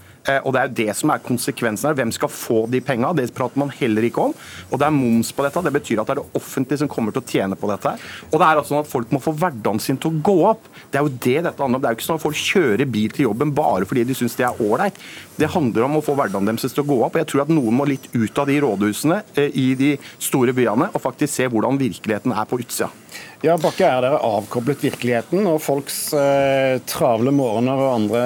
og 0.44 0.52
Det 0.54 0.60
er 0.60 0.68
jo 0.68 0.76
det 0.80 0.96
som 0.98 1.12
er 1.12 1.24
konsekvensen 1.24 1.88
her. 1.88 1.96
Hvem 1.98 2.12
skal 2.14 2.32
få 2.32 2.66
de 2.70 2.80
penga? 2.84 3.12
Det 3.16 3.28
prater 3.34 3.60
man 3.60 3.72
heller 3.74 4.04
ikke 4.08 4.28
om. 4.28 4.34
Og 4.70 4.78
Det 4.78 4.86
er 4.86 4.94
moms 4.94 5.32
på 5.32 5.46
dette. 5.46 5.64
Det 5.64 5.74
betyr 5.78 6.02
at 6.02 6.10
det 6.10 6.16
er 6.16 6.22
det 6.22 6.40
offentlige 6.40 6.82
som 6.82 6.90
kommer 6.92 7.14
til 7.14 7.22
å 7.22 7.28
tjene 7.28 7.58
på 7.58 7.70
dette. 7.70 7.94
Og 8.30 8.36
det 8.36 8.46
er 8.46 8.60
altså 8.60 8.74
sånn 8.74 8.84
at 8.84 8.92
Folk 8.92 9.10
må 9.12 9.20
få 9.22 9.34
hverdagen 9.36 9.80
sin 9.82 9.98
til 10.00 10.10
å 10.10 10.22
gå 10.24 10.36
opp. 10.48 10.68
Det 10.90 10.98
er 10.98 11.06
jo 11.06 11.12
det 11.12 11.38
dette 11.44 11.62
handler 11.62 11.78
om. 11.78 11.82
Det 11.82 11.88
er 11.88 11.94
jo 11.94 11.98
ikke 12.00 12.08
sånn 12.08 12.20
at 12.20 12.24
folk 12.24 12.38
kjører 12.40 12.90
bil 12.90 13.12
til 13.14 13.28
jobben 13.28 13.52
bare 13.54 13.88
fordi 13.88 14.04
de 14.08 14.16
syns 14.16 14.36
det 14.38 14.46
er 14.48 14.62
ålreit. 14.64 14.96
Det 15.38 15.50
handler 15.52 15.86
om 15.86 15.98
å 15.98 16.04
få 16.04 16.16
hverdagen 16.18 16.48
deres 16.48 16.72
til 16.72 16.84
å 16.84 16.88
gå 16.88 16.98
opp. 17.04 17.14
og 17.14 17.22
Jeg 17.22 17.30
tror 17.32 17.44
at 17.44 17.52
noen 17.52 17.76
må 17.78 17.86
litt 17.88 18.08
ut 18.14 18.40
av 18.40 18.48
de 18.48 18.58
rådhusene 18.64 19.20
eh, 19.36 19.52
i 19.54 19.68
de 19.78 19.92
store 20.18 20.54
byene 20.56 20.90
og 20.92 21.04
faktisk 21.04 21.34
se 21.34 21.48
hvordan 21.50 21.78
virkeligheten 21.80 22.34
er 22.34 22.48
på 22.48 22.60
utsida. 22.62 22.90
Ja, 23.38 23.54
Bakke, 23.54 23.86
Er 23.86 24.02
dere 24.02 24.18
avkoblet 24.26 24.80
virkeligheten 24.82 25.46
og 25.46 25.60
folks 25.62 26.08
eh, 26.18 26.80
travle 26.90 27.30
morgener 27.30 27.78
og 27.78 27.92
andre 27.92 28.22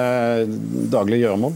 daglige 0.89 1.27
gjøremål? 1.27 1.53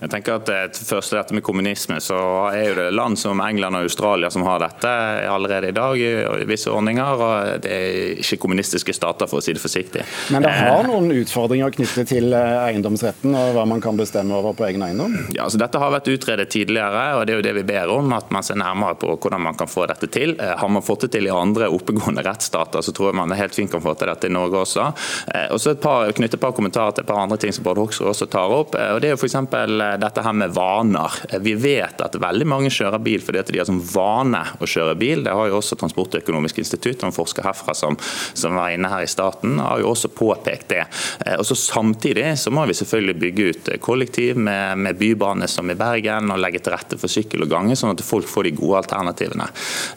Jeg 0.00 0.12
tenker 0.12 0.36
at 0.38 0.46
det 0.46 0.78
første 0.86 1.18
dette 1.18 1.34
med 1.34 1.42
kommunisme, 1.42 1.98
så 1.98 2.20
er 2.54 2.68
jo 2.68 2.76
det 2.78 2.84
land 2.94 3.18
som 3.18 3.42
England 3.42 3.80
og 3.80 3.88
Australia 3.88 4.30
som 4.30 4.44
har 4.46 4.62
dette 4.62 4.92
allerede 5.26 5.72
i 5.72 5.74
dag 5.74 5.98
i 5.98 6.46
visse 6.46 6.70
ordninger. 6.70 7.24
og 7.26 7.64
Det 7.64 7.72
er 7.74 8.20
ikke 8.22 8.38
kommunistiske 8.44 8.94
stater, 8.94 9.26
for 9.26 9.40
å 9.40 9.44
si 9.44 9.56
det 9.58 9.64
forsiktig. 9.64 10.06
Men 10.30 10.46
det 10.46 10.54
har 10.54 10.84
eh, 10.84 10.92
noen 10.92 11.10
utfordringer 11.18 11.74
knyttet 11.74 12.12
til 12.14 12.30
eh, 12.30 12.60
eiendomsretten 12.68 13.34
og 13.34 13.58
hva 13.58 13.66
man 13.74 13.82
kan 13.82 13.98
bestemme 13.98 14.38
over 14.38 14.54
på 14.54 14.68
egen 14.68 14.86
eiendom? 14.86 15.18
Ja, 15.34 15.48
altså 15.48 15.58
Dette 15.58 15.82
har 15.82 15.90
vært 15.96 16.12
utredet 16.14 16.46
tidligere, 16.54 17.02
og 17.18 17.26
det 17.26 17.34
er 17.34 17.42
jo 17.42 17.48
det 17.50 17.56
vi 17.58 17.66
ber 17.74 17.90
om. 17.96 18.14
At 18.14 18.30
man 18.30 18.46
ser 18.46 18.62
nærmere 18.62 18.94
på 19.02 19.18
hvordan 19.18 19.48
man 19.50 19.58
kan 19.58 19.70
få 19.70 19.90
dette 19.90 20.06
til. 20.14 20.38
Har 20.38 20.70
man 20.70 20.86
fått 20.86 21.08
det 21.08 21.12
til 21.18 21.26
i 21.26 21.34
andre 21.34 21.66
oppegående 21.74 22.22
rettsstater, 22.30 22.79
så 22.84 22.94
tror 22.96 23.10
jeg 23.10 23.18
man 23.20 23.34
helt 23.36 23.56
fint 23.56 23.70
kan 23.70 23.82
få 23.82 23.94
til 23.98 24.10
dette 24.10 24.28
i 24.30 24.34
Norge 24.34 24.62
også. 24.64 24.86
Og 25.54 25.60
så 25.60 25.74
et 25.74 25.82
par, 25.82 26.10
knytte 26.16 26.38
et 26.38 26.42
par 26.42 26.54
kommentarer 26.56 26.96
til 26.96 27.04
et 27.04 27.10
par 27.10 27.22
andre 27.22 27.38
ting 27.40 27.54
som 27.54 27.64
Bård 27.66 27.80
Hoksrud 27.80 28.10
også 28.10 28.28
tar 28.30 28.52
opp. 28.54 28.74
og 28.74 29.00
Det 29.02 29.10
er 29.10 29.14
jo 29.14 29.20
f.eks. 29.20 29.36
dette 30.02 30.24
her 30.26 30.36
med 30.36 30.54
vaner. 30.56 31.18
Vi 31.44 31.54
vet 31.60 32.02
at 32.04 32.18
veldig 32.20 32.48
mange 32.48 32.72
kjører 32.72 33.02
bil 33.02 33.24
fordi 33.24 33.42
at 33.42 33.52
de 33.52 33.60
har 33.60 33.68
som 33.68 33.80
vane 33.94 34.42
å 34.58 34.68
kjøre 34.68 34.96
bil. 35.00 35.24
Det 35.26 35.34
har 35.36 35.50
jo 35.50 35.58
også 35.60 35.78
Transportøkonomisk 35.80 36.60
institutt, 36.60 37.04
en 37.06 37.14
forsker 37.14 37.46
herfra 37.46 37.74
som, 37.76 37.96
som 38.34 38.58
var 38.58 38.74
inne 38.74 38.90
her 38.92 39.04
i 39.04 39.10
staten, 39.10 39.58
har 39.62 39.80
jo 39.80 39.92
også 39.94 40.10
påpekt 40.12 40.74
det. 40.74 40.84
Og 41.38 41.46
så 41.48 41.58
Samtidig 41.60 42.38
så 42.38 42.50
må 42.50 42.64
vi 42.66 42.74
selvfølgelig 42.74 43.20
bygge 43.20 43.44
ut 43.50 43.68
kollektiv 43.80 44.36
med, 44.36 44.78
med 44.78 44.98
bybane 44.98 45.46
som 45.48 45.70
i 45.70 45.76
Bergen, 45.78 46.30
og 46.32 46.40
legge 46.42 46.60
til 46.60 46.74
rette 46.74 46.98
for 47.00 47.12
sykkel 47.12 47.44
og 47.44 47.52
gange, 47.52 47.76
sånn 47.78 47.94
at 47.94 48.02
folk 48.04 48.28
får 48.28 48.48
de 48.48 48.54
gode 48.58 48.82
alternativene. 48.82 49.46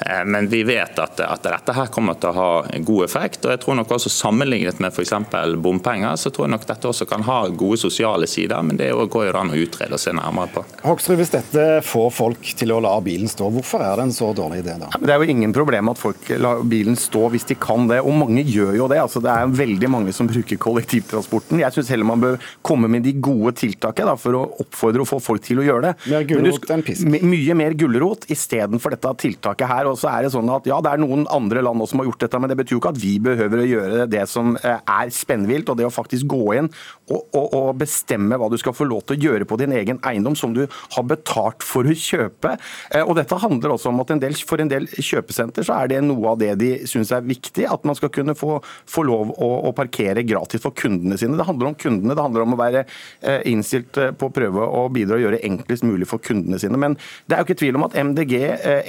Eh, 0.05 0.23
men 0.29 0.49
vi 0.51 0.63
vet 0.67 0.99
at, 0.99 1.19
at 1.25 1.47
dette 1.47 1.75
her 1.75 1.91
kommer 1.93 2.19
til 2.19 2.31
å 2.31 2.37
ha 2.37 2.49
god 2.85 3.05
effekt. 3.05 3.45
og 3.45 3.51
jeg 3.53 3.61
tror 3.63 3.77
nok 3.79 3.91
også 3.95 4.11
Sammenlignet 4.13 4.79
med 4.83 4.93
f.eks. 4.93 5.13
bompenger, 5.61 6.15
så 6.19 6.31
tror 6.33 6.47
jeg 6.47 6.53
nok 6.53 6.67
dette 6.69 6.89
også 6.89 7.07
kan 7.09 7.23
ha 7.25 7.39
gode 7.49 7.79
sosiale 7.81 8.27
sider. 8.29 8.61
Men 8.63 8.77
det 8.79 8.91
går 8.93 9.27
jo 9.27 9.33
an 9.39 9.53
å 9.53 9.59
utrede 9.59 9.97
og 9.97 10.01
se 10.01 10.13
nærmere 10.15 10.51
på. 10.53 10.65
Hoksrud, 10.83 11.17
Hvis 11.19 11.33
dette 11.33 11.65
får 11.85 12.09
folk 12.13 12.53
til 12.59 12.73
å 12.75 12.79
la 12.83 12.93
bilen 13.03 13.31
stå, 13.31 13.49
hvorfor 13.53 13.83
er 13.85 13.97
det 13.99 14.07
en 14.07 14.15
så 14.15 14.31
dårlig 14.35 14.63
idé 14.63 14.77
da? 14.81 14.91
Det 14.99 15.13
er 15.13 15.21
jo 15.21 15.33
ingen 15.33 15.53
problem 15.55 15.91
at 15.91 16.01
folk 16.01 16.29
lar 16.41 16.63
bilen 16.67 16.97
stå 16.99 17.27
hvis 17.33 17.47
de 17.49 17.57
kan 17.59 17.87
det, 17.89 18.01
og 18.03 18.15
mange 18.17 18.43
gjør 18.45 18.77
jo 18.77 18.89
det. 18.91 18.99
Altså, 19.03 19.21
det 19.23 19.31
er 19.33 19.55
veldig 19.63 19.89
mange 19.91 20.13
som 20.15 20.29
bruker 20.29 20.59
kollektivtransporten. 20.61 21.61
Jeg 21.63 21.75
syns 21.75 21.91
heller 21.93 22.07
man 22.07 22.23
bør 22.23 22.39
komme 22.65 22.89
med 22.91 23.05
de 23.07 23.15
gode 23.23 23.55
tiltakene 23.59 24.13
da, 24.13 24.17
for 24.19 24.39
å 24.39 24.43
oppfordre 24.63 25.03
og 25.03 25.09
få 25.09 25.21
folk 25.23 25.43
til 25.45 25.61
å 25.61 25.67
gjøre 25.67 25.89
det. 25.89 25.93
Mer 26.13 26.27
gulrot 26.29 26.69
enn 26.73 26.85
pisk. 26.85 27.07
Mye 27.23 27.57
mer 27.57 27.77
gulrot 27.79 28.27
istedenfor 28.33 28.95
dette 28.95 29.13
tiltaket 29.23 29.69
her. 29.69 29.89
Og 29.91 29.99
så 29.99 30.11
er 30.11 30.25
det 30.25 30.33
sånn 30.35 30.51
at 30.53 30.67
ja, 30.69 30.79
det 30.83 30.93
er 30.93 31.01
noen 31.01 31.25
andre 31.31 31.63
land 31.65 31.83
også 31.83 31.93
som 31.93 32.01
har 32.01 32.09
gjort 32.09 32.25
dette, 32.25 32.41
men 32.41 32.52
det 32.53 32.61
betyr 32.61 32.77
jo 32.77 32.81
ikke 32.81 32.93
at 32.93 33.01
vi 33.01 33.13
behøver 33.23 33.63
å 33.63 33.67
gjøre 33.67 34.07
det 34.11 34.23
som 34.29 34.53
eh, 34.61 34.77
er 34.77 35.11
spennvilt. 35.13 35.69
Og 35.71 35.79
det 35.79 35.87
å 35.87 35.93
faktisk 35.93 36.29
gå 36.29 36.43
inn 36.59 36.69
og, 37.09 37.19
og, 37.33 37.47
og, 37.47 37.69
bestemme 37.81 38.37
hva 38.39 38.49
du 38.51 38.57
skal 38.61 38.75
få 38.75 38.85
lov 38.87 39.03
til 39.07 39.17
å 39.17 39.27
gjøre 39.27 39.47
på 39.49 39.57
din 39.59 39.73
egen 39.75 39.99
eiendom 40.05 40.37
som 40.37 40.53
du 40.55 40.61
har 40.67 41.07
betalt 41.09 41.65
for 41.65 41.87
å 41.87 41.95
kjøpe. 41.97 42.55
Eh, 42.93 43.01
og 43.01 43.17
dette 43.17 43.39
handler 43.41 43.73
også 43.75 43.91
om 43.91 44.03
at 44.03 44.13
en 44.13 44.21
del, 44.21 44.37
for 44.47 44.61
en 44.61 44.71
del 44.71 44.87
kjøpesenter 44.93 45.65
så 45.65 45.79
er 45.81 45.91
det 45.91 46.03
noe 46.05 46.33
av 46.33 46.39
det 46.41 46.53
de 46.61 46.71
syns 46.89 47.13
er 47.15 47.25
viktig, 47.25 47.65
at 47.69 47.87
man 47.87 47.97
skal 47.97 48.13
kunne 48.13 48.37
få, 48.37 48.59
få 48.89 49.05
lov 49.07 49.33
å, 49.33 49.49
å, 49.69 49.73
parkere 49.75 50.25
gratis 50.27 50.61
for 50.63 50.75
kundene 50.77 51.17
sine. 51.19 51.37
Det 51.39 51.47
handler 51.47 51.71
om 51.71 51.79
kundene, 51.79 52.13
det 52.13 52.23
handler 52.23 52.45
om 52.45 52.55
å 52.55 52.61
være 52.61 52.85
eh, 52.85 53.41
innstilt 53.49 53.97
på 54.19 54.29
å 54.29 54.33
prøve 54.33 54.67
å 54.67 54.85
bidra 54.93 55.17
og 55.17 55.25
gjøre 55.25 55.41
enklest 55.49 55.87
mulig 55.87 56.07
for 56.09 56.23
kundene 56.23 56.61
sine. 56.61 56.79
Men 56.79 56.97
det 57.25 57.35
er 57.35 57.41
jo 57.41 57.49
ikke 57.49 57.59
tvil 57.63 57.79
om 57.79 57.87
at 57.87 57.97
MDG, 57.97 58.35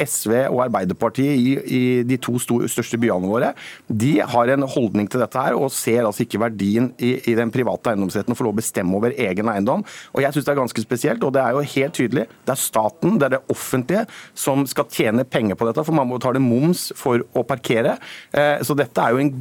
SV 0.05 0.37
og 0.51 0.61
Arbeiderpartiet 0.67 1.35
i, 1.35 1.57
i 1.65 1.83
de 2.07 2.21
to 2.23 2.37
største 2.39 3.01
byene 3.01 3.31
våre, 3.31 3.54
de 3.89 4.13
har 4.21 4.53
en 4.55 4.67
holdning 4.69 5.09
til 5.11 5.23
dette 5.23 5.41
her 5.41 5.57
og 5.59 5.73
ser 5.75 6.05
altså 6.05 6.25
ikke 6.25 6.43
verdien 6.43 6.91
i, 6.99 7.17
i 7.31 7.37
den 7.39 7.53
private 7.55 7.93
eiendomsretten 7.93 8.35
å 8.35 8.39
få 8.39 8.47
lov 8.49 8.57
å 8.57 8.61
bestemme 8.61 8.97
over 8.99 9.15
egen 9.15 9.51
eiendom. 9.51 9.85
Og 10.15 10.25
jeg 10.25 10.35
syns 10.35 10.49
det 10.49 10.55
er 10.55 10.61
ganske 10.61 10.85
spesielt, 10.85 11.25
og 11.27 11.35
det 11.37 11.43
er 11.43 11.57
jo 11.57 11.65
helt 11.75 11.97
tydelig. 11.99 12.27
Det 12.47 12.55
er 12.55 12.61
staten, 12.61 13.19
det 13.21 13.29
er 13.29 13.37
det 13.37 13.43
offentlige 13.53 14.05
som 14.39 14.65
skal 14.71 14.89
tjene 14.93 15.27
penger 15.29 15.59
på 15.59 15.69
dette, 15.69 15.85
for 15.87 15.97
man 15.97 16.09
må 16.11 16.19
betale 16.19 16.43
moms 16.43 16.89
for 16.99 17.25
å 17.35 17.45
parkere. 17.47 17.97
Eh, 18.35 18.63
så 18.65 18.77
dette 18.79 19.03
er 19.03 19.15
jo 19.15 19.25
en, 19.25 19.33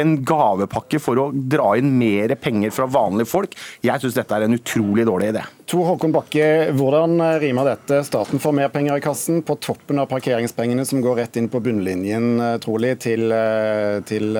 en 0.00 0.16
gavepakke 0.26 1.00
for 1.02 1.20
å 1.20 1.28
dra 1.34 1.74
inn 1.80 1.92
mer 1.98 2.36
penger 2.40 2.74
fra 2.74 2.88
vanlige 2.90 3.30
folk. 3.30 3.56
Jeg 3.84 4.02
syns 4.02 4.18
dette 4.18 4.36
er 4.36 4.46
en 4.46 4.58
utrolig 4.58 5.06
dårlig 5.08 5.34
idé. 5.34 5.44
Tor 5.70 5.86
Håkon 5.88 6.12
Bakke, 6.12 6.46
hvordan 6.76 7.16
rimer 7.40 7.70
dette? 7.70 8.02
Staten 8.04 8.42
får 8.42 8.52
mer 8.56 8.72
penger 8.72 8.98
i 9.00 9.04
kassen 9.04 9.40
på 9.46 9.56
toppen 9.64 10.00
av 10.02 10.10
parkeringspengene 10.10 10.84
som 10.88 11.00
går 11.04 11.22
rett 11.22 11.38
inn 11.40 11.48
på 11.52 11.60
bunnlinjen, 11.64 12.26
eh, 12.40 12.56
trolig, 12.62 12.98
til, 13.04 13.32
eh, 13.32 13.43
til 14.08 14.36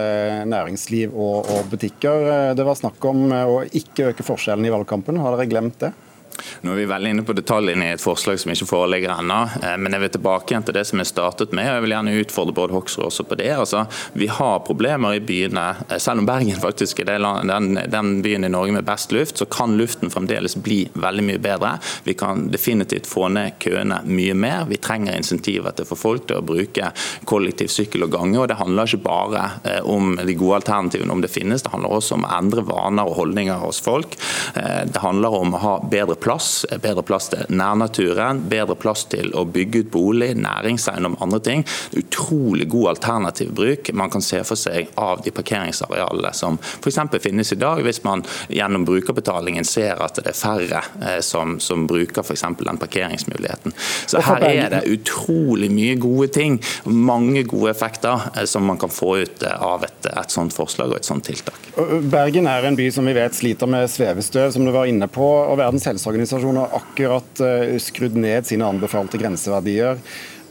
næringsliv 0.51 1.15
og, 1.15 1.51
og 1.51 1.69
butikker. 1.73 2.55
Det 2.57 2.67
var 2.67 2.79
snakk 2.79 3.05
om 3.11 3.29
å 3.35 3.61
ikke 3.69 4.11
øke 4.13 4.27
forskjellene 4.27 4.71
i 4.71 4.75
valgkampen. 4.75 5.21
Har 5.23 5.37
dere 5.37 5.51
glemt 5.51 5.79
det? 5.83 5.93
Nå 6.61 6.73
er 6.73 6.77
vi 6.77 6.85
veldig 6.89 7.11
inne 7.15 7.25
på 7.27 7.35
detaljene 7.37 7.89
i 7.91 7.95
et 7.95 8.03
forslag 8.03 8.39
som 8.41 8.53
ikke 8.53 8.69
foreligger 8.69 9.13
ennå. 9.15 9.39
Eh, 9.63 9.77
men 9.81 9.95
jeg 9.95 10.05
vil 10.05 10.13
tilbake 10.17 10.53
igjen 10.53 10.67
til 10.67 10.77
det 10.77 10.85
som 10.89 11.01
jeg 11.01 11.11
startet 11.11 11.55
med. 11.55 11.69
og 11.69 11.77
Jeg 11.77 11.85
vil 11.85 11.95
gjerne 11.95 12.17
utfordre 12.23 12.57
Bård 12.57 12.75
Hoksrud 12.75 13.07
også 13.09 13.27
på 13.29 13.39
det. 13.41 13.51
Altså, 13.55 13.85
vi 14.19 14.29
har 14.33 14.65
problemer 14.67 15.19
i 15.19 15.23
byene. 15.25 15.67
Eh, 15.89 16.01
selv 16.03 16.23
om 16.23 16.29
Bergen 16.29 16.61
faktisk 16.61 17.05
er 17.05 17.13
den, 17.15 17.79
den, 17.93 18.13
byen 18.25 18.49
i 18.49 18.53
Norge 18.53 18.75
med 18.77 18.87
best 18.89 19.13
luft, 19.15 19.39
så 19.39 19.49
kan 19.51 19.77
luften 19.79 20.13
fremdeles 20.13 20.57
bli 20.57 20.85
veldig 20.95 21.27
mye 21.29 21.43
bedre. 21.43 21.75
Vi 22.05 22.17
kan 22.19 22.49
definitivt 22.53 23.09
få 23.11 23.29
ned 23.35 23.59
køene 23.63 24.01
mye 24.05 24.35
mer. 24.35 24.65
Vi 24.71 24.81
trenger 24.83 25.17
insentiver 25.19 25.75
til 25.75 25.87
å 25.87 25.93
få 25.93 26.01
folk 26.01 26.29
til 26.29 26.41
å 26.41 26.47
bruke 26.47 26.91
kollektiv, 27.29 27.71
sykkel 27.73 28.07
og 28.09 28.15
gange. 28.17 28.41
og 28.41 28.49
Det 28.51 28.59
handler 28.61 28.89
ikke 28.89 29.05
bare 29.05 29.45
eh, 29.65 29.81
om 29.85 30.17
de 30.17 30.39
gode 30.39 30.63
alternativene, 30.63 31.13
om 31.13 31.23
det 31.25 31.33
finnes. 31.33 31.63
Det 31.63 31.75
handler 31.75 31.99
også 31.99 32.19
om 32.19 32.27
å 32.27 32.35
endre 32.39 32.67
vaner 32.67 33.09
og 33.09 33.19
holdninger 33.21 33.63
hos 33.63 33.83
folk. 33.85 34.17
Det 34.55 35.01
handler 35.03 35.35
om 35.37 35.55
å 35.57 35.61
ha 35.61 35.73
bedre 35.91 36.17
plass. 36.17 36.24
Bedre 36.25 37.03
plass 37.05 37.29
til 37.29 37.45
nærnaturen, 37.53 38.41
bedre 38.49 38.77
plass 38.81 39.05
til 39.13 39.29
å 39.37 39.45
bygge 39.45 39.85
ut 39.85 39.91
bolig, 39.93 40.31
næringseiendom, 40.41 41.19
andre 41.21 41.41
ting. 41.45 41.65
Utrolig 41.99 42.69
god 42.73 42.95
alternativ 42.95 43.53
bruk 43.53 43.91
man 43.93 44.11
kan 44.11 44.25
se 44.25 44.41
for 44.49 44.57
seg 44.57 44.89
av 45.01 45.21
de 45.25 45.33
parkeringsarealene 45.35 46.33
som 46.37 46.57
f.eks. 46.57 47.01
finnes 47.21 47.53
i 47.53 47.59
dag, 47.61 47.83
hvis 47.85 48.01
man 48.07 48.25
gjennom 48.49 48.87
brukerbetalingen 48.89 49.69
ser 49.69 50.01
at 50.01 50.17
det 50.21 50.33
er 50.33 50.39
færre 50.39 50.81
eh, 51.03 51.21
som, 51.21 51.59
som 51.61 51.85
bruker 51.91 52.25
f.eks. 52.25 52.47
den 52.65 52.81
parkeringsmuligheten. 52.81 53.77
Så 54.07 54.23
her 54.25 54.47
er 54.49 54.73
det 54.73 54.83
utrolig 54.95 55.69
mye 55.75 55.99
gode 56.01 56.31
ting, 56.33 56.57
mange 56.89 57.45
gode 57.51 57.75
effekter 57.75 58.31
eh, 58.33 58.49
som 58.49 58.65
man 58.65 58.81
kan 58.81 58.93
få 58.93 59.19
ut 59.27 59.45
eh, 59.45 59.61
av 59.61 59.85
et, 59.85 60.09
et 60.09 60.33
sånt 60.33 60.57
forslag 60.57 60.95
og 60.95 61.03
et 61.03 61.11
sånt 61.11 61.29
tiltak. 61.29 61.61
Bergen 62.09 62.49
er 62.49 62.65
en 62.65 62.81
by 62.81 62.89
som 62.95 63.05
vi 63.05 63.17
vet 63.17 63.37
sliter 63.37 63.69
med 63.69 63.91
svevestøv, 63.93 64.55
som 64.57 64.65
du 64.65 64.73
var 64.73 64.89
inne 64.89 65.11
på. 65.13 65.29
og 65.45 65.59
Verdens 65.61 65.85
helseorganisasjon 65.91 66.14
miljøorganisasjon 66.15 66.61
har 66.61 66.75
akkurat 66.79 67.41
eh, 67.43 67.75
skrudd 67.83 68.17
ned 68.19 68.47
sine 68.47 68.67
anbefalte 68.67 69.19
grenseverdier. 69.19 69.99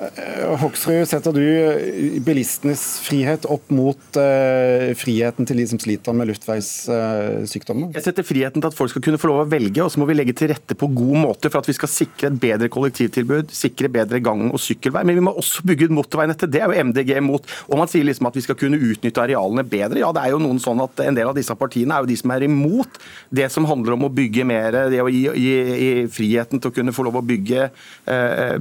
Eh, 0.02 0.54
Hoksrud, 0.60 1.06
setter 1.08 1.36
du 1.36 1.44
eh, 1.44 2.18
bilistenes 2.26 2.82
frihet 3.06 3.46
opp 3.52 3.70
mot 3.74 4.18
uh, 4.18 4.90
friheten 4.98 5.48
til 5.48 5.60
de 5.62 5.66
som 5.70 5.80
sliter 5.82 6.16
med 6.18 6.32
luftveissykdommer? 6.32 7.92
Jeg 7.96 8.06
setter 8.08 8.26
friheten 8.26 8.64
til 8.64 8.70
at 8.72 8.78
folk 8.78 8.92
skal 8.94 9.04
kunne 9.06 9.20
få 9.22 9.30
lov 9.30 9.44
å 9.44 9.48
velge, 9.52 9.84
og 9.84 9.92
så 9.94 10.02
må 10.02 10.08
vi 10.10 10.16
legge 10.18 10.36
til 10.38 10.50
rette 10.52 10.78
på 10.80 10.90
god 10.96 11.20
måte 11.22 11.52
for 11.52 11.62
at 11.62 11.70
vi 11.70 11.76
skal 11.78 11.92
sikre 11.92 12.32
et 12.32 12.40
bedre 12.42 12.70
kollektivtilbud, 12.74 13.54
sikre 13.54 13.92
bedre 13.94 14.22
gang- 14.24 14.50
og 14.50 14.62
sykkelvei. 14.62 15.06
Men 15.08 15.20
vi 15.20 15.26
må 15.28 15.36
også 15.38 15.66
bygge 15.68 15.90
ut 15.90 15.96
motorveinettet. 16.00 16.52
Det 16.54 16.64
er 16.64 16.74
jo 16.74 16.88
MDG 16.90 17.14
imot. 17.20 17.48
Og 17.70 17.78
man 17.80 17.92
sier 17.92 18.08
liksom 18.08 18.30
at 18.30 18.40
vi 18.40 18.46
skal 18.46 18.58
kunne 18.60 18.82
utnytte 18.82 19.24
arealene 19.24 19.66
bedre. 19.68 20.02
Ja, 20.02 20.12
det 20.16 20.26
er 20.26 20.34
jo 20.34 20.42
noen 20.42 20.62
sånn 20.64 20.82
at 20.84 21.04
en 21.06 21.20
del 21.20 21.30
av 21.30 21.38
disse 21.38 21.56
partiene 21.60 21.96
er 21.96 22.04
jo 22.04 22.12
de 22.12 22.20
som 22.20 22.34
er 22.34 22.48
imot 22.48 23.00
det 23.34 23.50
som 23.54 23.68
handler 23.70 23.98
om 23.98 24.08
å 24.10 24.14
bygge 24.14 24.48
mer, 24.48 24.80
det 24.92 25.02
å 25.04 25.12
gi, 25.12 25.28
gi, 25.38 25.56
gi 25.84 25.94
friheten 26.12 26.62
til 26.62 26.74
å 26.74 26.76
kunne 26.76 26.96
få 26.96 27.06
lov 27.08 27.22
å 27.22 27.26
bygge, 27.26 27.70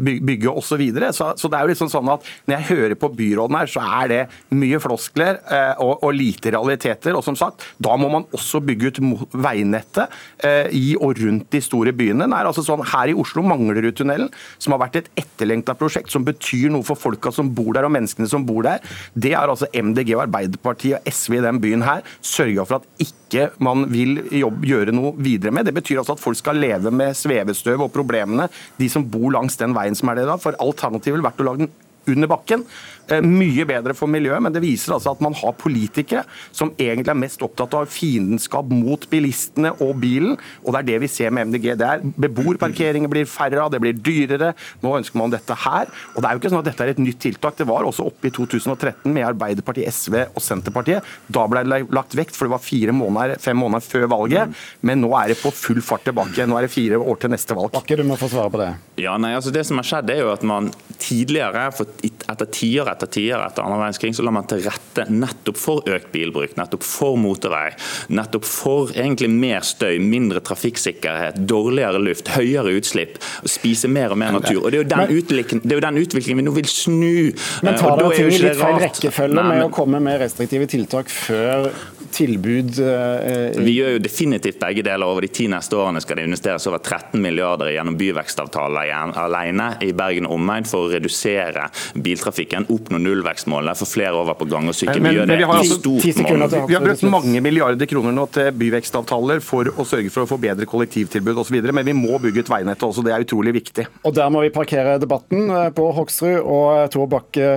bygge 0.03 0.53
osv. 0.53 0.71
Så, 0.73 0.79
videre. 0.81 1.11
så 1.13 1.22
så 1.39 1.51
det 1.51 1.59
er 1.59 1.67
jo 1.67 1.73
liksom 1.73 1.91
sånn 1.93 2.11
at 2.13 2.27
Når 2.47 2.57
jeg 2.57 2.69
hører 2.71 2.97
på 2.99 3.11
byråden 3.17 3.59
her, 3.59 3.71
så 3.71 3.85
er 4.01 4.11
det 4.11 4.21
mye 4.57 4.81
floskler 4.83 5.41
eh, 5.43 5.75
og, 5.83 6.03
og, 6.03 6.13
lite 6.17 6.53
realiteter. 6.55 7.17
Og 7.17 7.25
som 7.27 7.39
sagt, 7.39 7.67
Da 7.83 7.97
må 8.01 8.11
man 8.13 8.27
også 8.35 8.63
bygge 8.65 8.93
ut 8.93 9.01
veinettet 9.33 10.13
eh, 10.45 10.69
i 10.73 10.85
og 10.99 11.19
rundt 11.23 11.49
de 11.53 11.63
store 11.65 11.95
byene. 11.97 12.29
Er 12.29 12.51
altså 12.51 12.65
sånn, 12.67 12.85
Her 12.93 13.13
i 13.13 13.17
Oslo, 13.19 13.45
Manglerudtunnelen, 13.47 14.31
som 14.63 14.75
har 14.75 14.83
vært 14.85 15.01
et 15.03 15.11
etterlengta 15.25 15.77
prosjekt 15.79 16.13
som 16.13 16.27
betyr 16.27 16.71
noe 16.73 16.87
for 16.87 16.99
folka 16.99 17.33
som 17.35 17.51
bor 17.55 17.73
der 17.77 17.89
og 17.89 17.95
menneskene 17.95 18.31
som 18.31 18.47
bor 18.49 18.65
der, 18.67 18.83
det 19.15 19.35
er 19.37 19.51
altså 19.51 19.69
MDG 19.73 20.15
og 20.17 20.27
Arbeiderpartiet 20.27 21.01
og 21.01 21.13
SV 21.13 21.39
i 21.39 21.45
den 21.47 21.61
byen 21.63 21.85
her 21.87 22.07
sørga 22.25 22.67
for 22.69 22.81
at 22.81 23.03
ikke 23.03 23.22
man 23.63 23.87
vil 23.93 24.21
jobb, 24.39 24.65
gjøre 24.67 24.95
noe 24.95 25.15
videre 25.23 25.55
med. 25.55 25.69
Det 25.69 25.77
betyr 25.77 26.03
altså 26.03 26.17
at 26.17 26.23
folk 26.23 26.39
skal 26.39 26.61
leve 26.63 26.93
med 26.95 27.17
svevestøv 27.19 27.87
og 27.87 27.93
problemene, 27.95 28.49
de 28.79 28.89
som 28.93 29.07
bor 29.09 29.33
langs 29.35 29.59
den 29.61 29.77
veien 29.77 29.97
som 29.99 30.13
er 30.13 30.21
det 30.21 30.29
da. 30.31 30.39
For 30.41 30.59
alternativet 30.63 31.19
vil 31.19 31.27
vært 31.27 31.43
å 31.43 31.49
lage 31.49 31.65
den 31.65 31.73
under 32.11 32.31
bakken. 32.31 32.65
Eh, 33.11 33.21
mye 33.25 33.65
bedre 33.67 33.95
for 33.99 34.11
miljøet, 34.11 34.41
men 34.45 34.55
det 34.55 34.63
viser 34.63 34.95
altså 34.95 35.13
at 35.13 35.23
man 35.25 35.35
har 35.37 35.55
politikere 35.59 36.23
som 36.55 36.71
egentlig 36.79 37.11
er 37.11 37.19
mest 37.19 37.43
opptatt 37.45 37.75
av 37.77 37.91
fiendskap 37.91 38.71
mot 38.71 39.05
bilistene 39.11 39.73
og 39.83 39.97
bilen. 40.03 40.37
og 40.63 40.73
Det 40.73 40.81
er 40.81 40.89
det 40.93 41.01
vi 41.03 41.11
ser 41.11 41.35
med 41.35 41.51
MDG. 41.51 41.67
Det 41.81 41.89
er 41.89 42.05
Beboerparkeringer 42.25 43.11
blir 43.11 43.29
færre 43.29 43.65
av, 43.65 43.73
det 43.75 43.83
blir 43.83 43.99
dyrere. 43.99 44.53
Nå 44.85 44.95
ønsker 45.01 45.19
man 45.19 45.35
dette 45.35 45.57
her. 45.65 45.91
og 46.15 46.23
Det 46.23 46.29
er 46.29 46.37
jo 46.37 46.43
ikke 46.43 46.53
sånn 46.55 46.63
at 46.63 46.71
dette 46.71 46.87
er 46.87 46.95
et 46.95 47.03
nytt 47.03 47.21
tiltak. 47.27 47.59
Det 47.59 47.67
var 47.69 47.89
også 47.89 48.07
oppe 48.07 48.31
i 48.31 48.35
2013 48.35 49.11
med 49.13 49.27
Arbeiderpartiet, 49.33 49.93
SV 49.93 50.19
og 50.31 50.41
Senterpartiet. 50.45 51.03
Da 51.29 51.47
ble 51.51 51.65
det 51.67 51.83
lagt 51.93 52.17
vekt, 52.17 52.39
for 52.39 52.47
det 52.47 52.57
var 52.57 52.65
fire 52.65 52.95
måneder, 52.97 53.43
fem 53.43 53.59
måneder 53.59 53.85
før 53.85 54.09
valget. 54.15 54.63
Men 54.81 55.03
nå 55.03 55.13
er 55.19 55.35
det 55.35 55.41
på 55.43 55.53
full 55.53 55.83
fart 55.85 56.07
tilbake. 56.09 56.47
Nå 56.47 56.59
er 56.59 56.69
det 56.69 56.75
fire 56.75 57.03
år 57.03 57.21
til 57.21 57.35
neste 57.35 57.59
valg. 57.59 57.75
Bakke, 57.75 57.99
du 57.99 58.07
må 58.07 58.17
få 58.21 58.31
svare 58.33 58.53
på 58.53 58.63
det. 58.63 58.71
Ja, 59.03 59.19
nei, 59.21 59.35
altså 59.37 59.53
Det 59.53 59.67
som 59.67 59.81
har 59.81 59.89
skjedd, 59.89 60.15
er 60.15 60.23
jo 60.23 60.33
at 60.33 60.47
man 60.47 60.71
tidligere, 61.03 61.69
for 61.77 61.92
etter 62.03 62.49
tiår 62.53 62.89
etter 62.93 63.11
tiår 63.13 63.43
etter 63.45 63.65
andre 63.65 63.79
verdenskrig 63.81 64.15
så 64.17 64.25
la 64.27 64.33
man 64.35 64.47
til 64.51 64.63
rette 64.65 65.07
nettopp 65.13 65.59
for 65.61 65.89
økt 65.93 66.11
bilbruk, 66.15 66.57
nettopp 66.59 66.85
for 66.87 67.19
motorvei, 67.21 67.71
nettopp 68.15 68.47
for 68.49 68.93
egentlig 68.95 69.31
mer 69.33 69.67
støy, 69.67 69.99
mindre 70.03 70.43
trafikksikkerhet, 70.45 71.41
dårligere 71.49 72.01
luft, 72.03 72.33
høyere 72.37 72.75
utslipp, 72.79 73.19
spise 73.49 73.91
mer 73.93 74.15
og 74.15 74.21
mer 74.23 74.37
natur. 74.39 74.65
Og 74.65 74.71
Det 74.73 74.81
er 74.81 74.83
jo 74.83 74.91
den, 74.95 75.17
utviklingen, 75.23 75.65
det 75.65 75.77
er 75.77 75.81
jo 75.81 75.87
den 75.87 76.03
utviklingen 76.03 76.43
vi 76.43 76.47
nå 76.49 76.57
vil 76.57 76.71
snu. 76.71 77.33
Men 77.63 77.79
tar 77.79 77.99
dere 78.01 78.17
ting 78.17 78.33
i 78.33 78.43
litt 78.43 78.61
feil 78.61 78.81
rekkefølge 78.83 79.47
med 79.53 79.65
å 79.67 79.71
komme 79.75 80.03
med 80.03 80.21
restriktive 80.23 80.69
tiltak 80.71 81.13
før 81.13 81.71
tilbud 82.13 82.79
eh, 82.83 83.59
Vi 83.63 83.75
gjør 83.77 83.97
jo 83.97 84.03
definitivt 84.03 84.61
begge 84.61 84.85
deler. 84.87 85.09
Over 85.09 85.27
de 85.27 85.31
ti 85.35 85.49
neste 85.51 85.79
årene 85.79 86.03
skal 86.03 86.19
det 86.19 86.27
investeres 86.29 86.67
over 86.71 86.83
13 86.83 87.21
milliarder 87.23 87.73
gjennom 87.75 87.97
byvekstavtaler 87.99 88.93
alene 89.23 89.69
i 89.85 89.93
Bergen 89.97 90.29
og 90.29 90.37
omegn 90.39 90.67
for 90.69 90.87
å 90.87 90.93
redusere 90.93 91.69
biltrafikken, 91.95 92.69
oppnå 92.73 93.01
nullvekstmålene, 93.03 93.77
få 93.79 93.89
flere 93.89 94.19
over 94.19 94.37
på 94.39 94.49
gang 94.51 94.69
og 94.71 94.77
sykkel. 94.77 95.03
Vi 95.03 95.15
gjør 95.17 95.31
det 95.31 95.39
i 95.41 95.47
altså, 95.47 95.79
stort 95.81 96.23
mål. 96.27 96.47
Vi 96.69 96.77
har 96.77 96.85
brukt 96.85 97.07
mange 97.13 97.43
milliarder 97.45 97.91
kroner 97.91 98.17
nå 98.17 98.27
til 98.35 98.51
byvekstavtaler 98.63 99.43
for 99.45 99.73
å 99.73 99.87
sørge 99.89 100.13
for 100.13 100.27
å 100.27 100.31
få 100.31 100.41
bedre 100.43 100.69
kollektivtilbud 100.69 101.43
osv., 101.45 101.59
men 101.73 101.89
vi 101.89 101.97
må 101.97 102.19
bygge 102.23 102.45
ut 102.45 102.53
veinettet 102.53 102.87
også. 102.89 103.05
Det 103.07 103.15
er 103.15 103.27
utrolig 103.27 103.57
viktig. 103.59 103.87
Og 104.09 104.15
Der 104.17 104.31
må 104.33 104.45
vi 104.45 104.53
parkere 104.55 104.99
debatten 105.03 105.51
eh, 105.51 105.71
på 105.75 105.89
Hoksrud 105.97 106.39
og 106.43 106.93
Tor, 106.93 107.09
Bakke, 107.11 107.49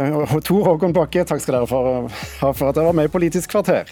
Tor 0.45 0.63
Håkon 0.71 0.95
Bakke. 0.95 1.25
Takk 1.27 1.43
skal 1.43 1.59
dere 1.59 1.69
for, 1.69 2.09
for 2.45 2.69
at 2.69 2.77
dere 2.77 2.89
var 2.89 2.97
med 2.97 3.09
i 3.09 3.13
Politisk 3.13 3.53
kvarter. 3.55 3.91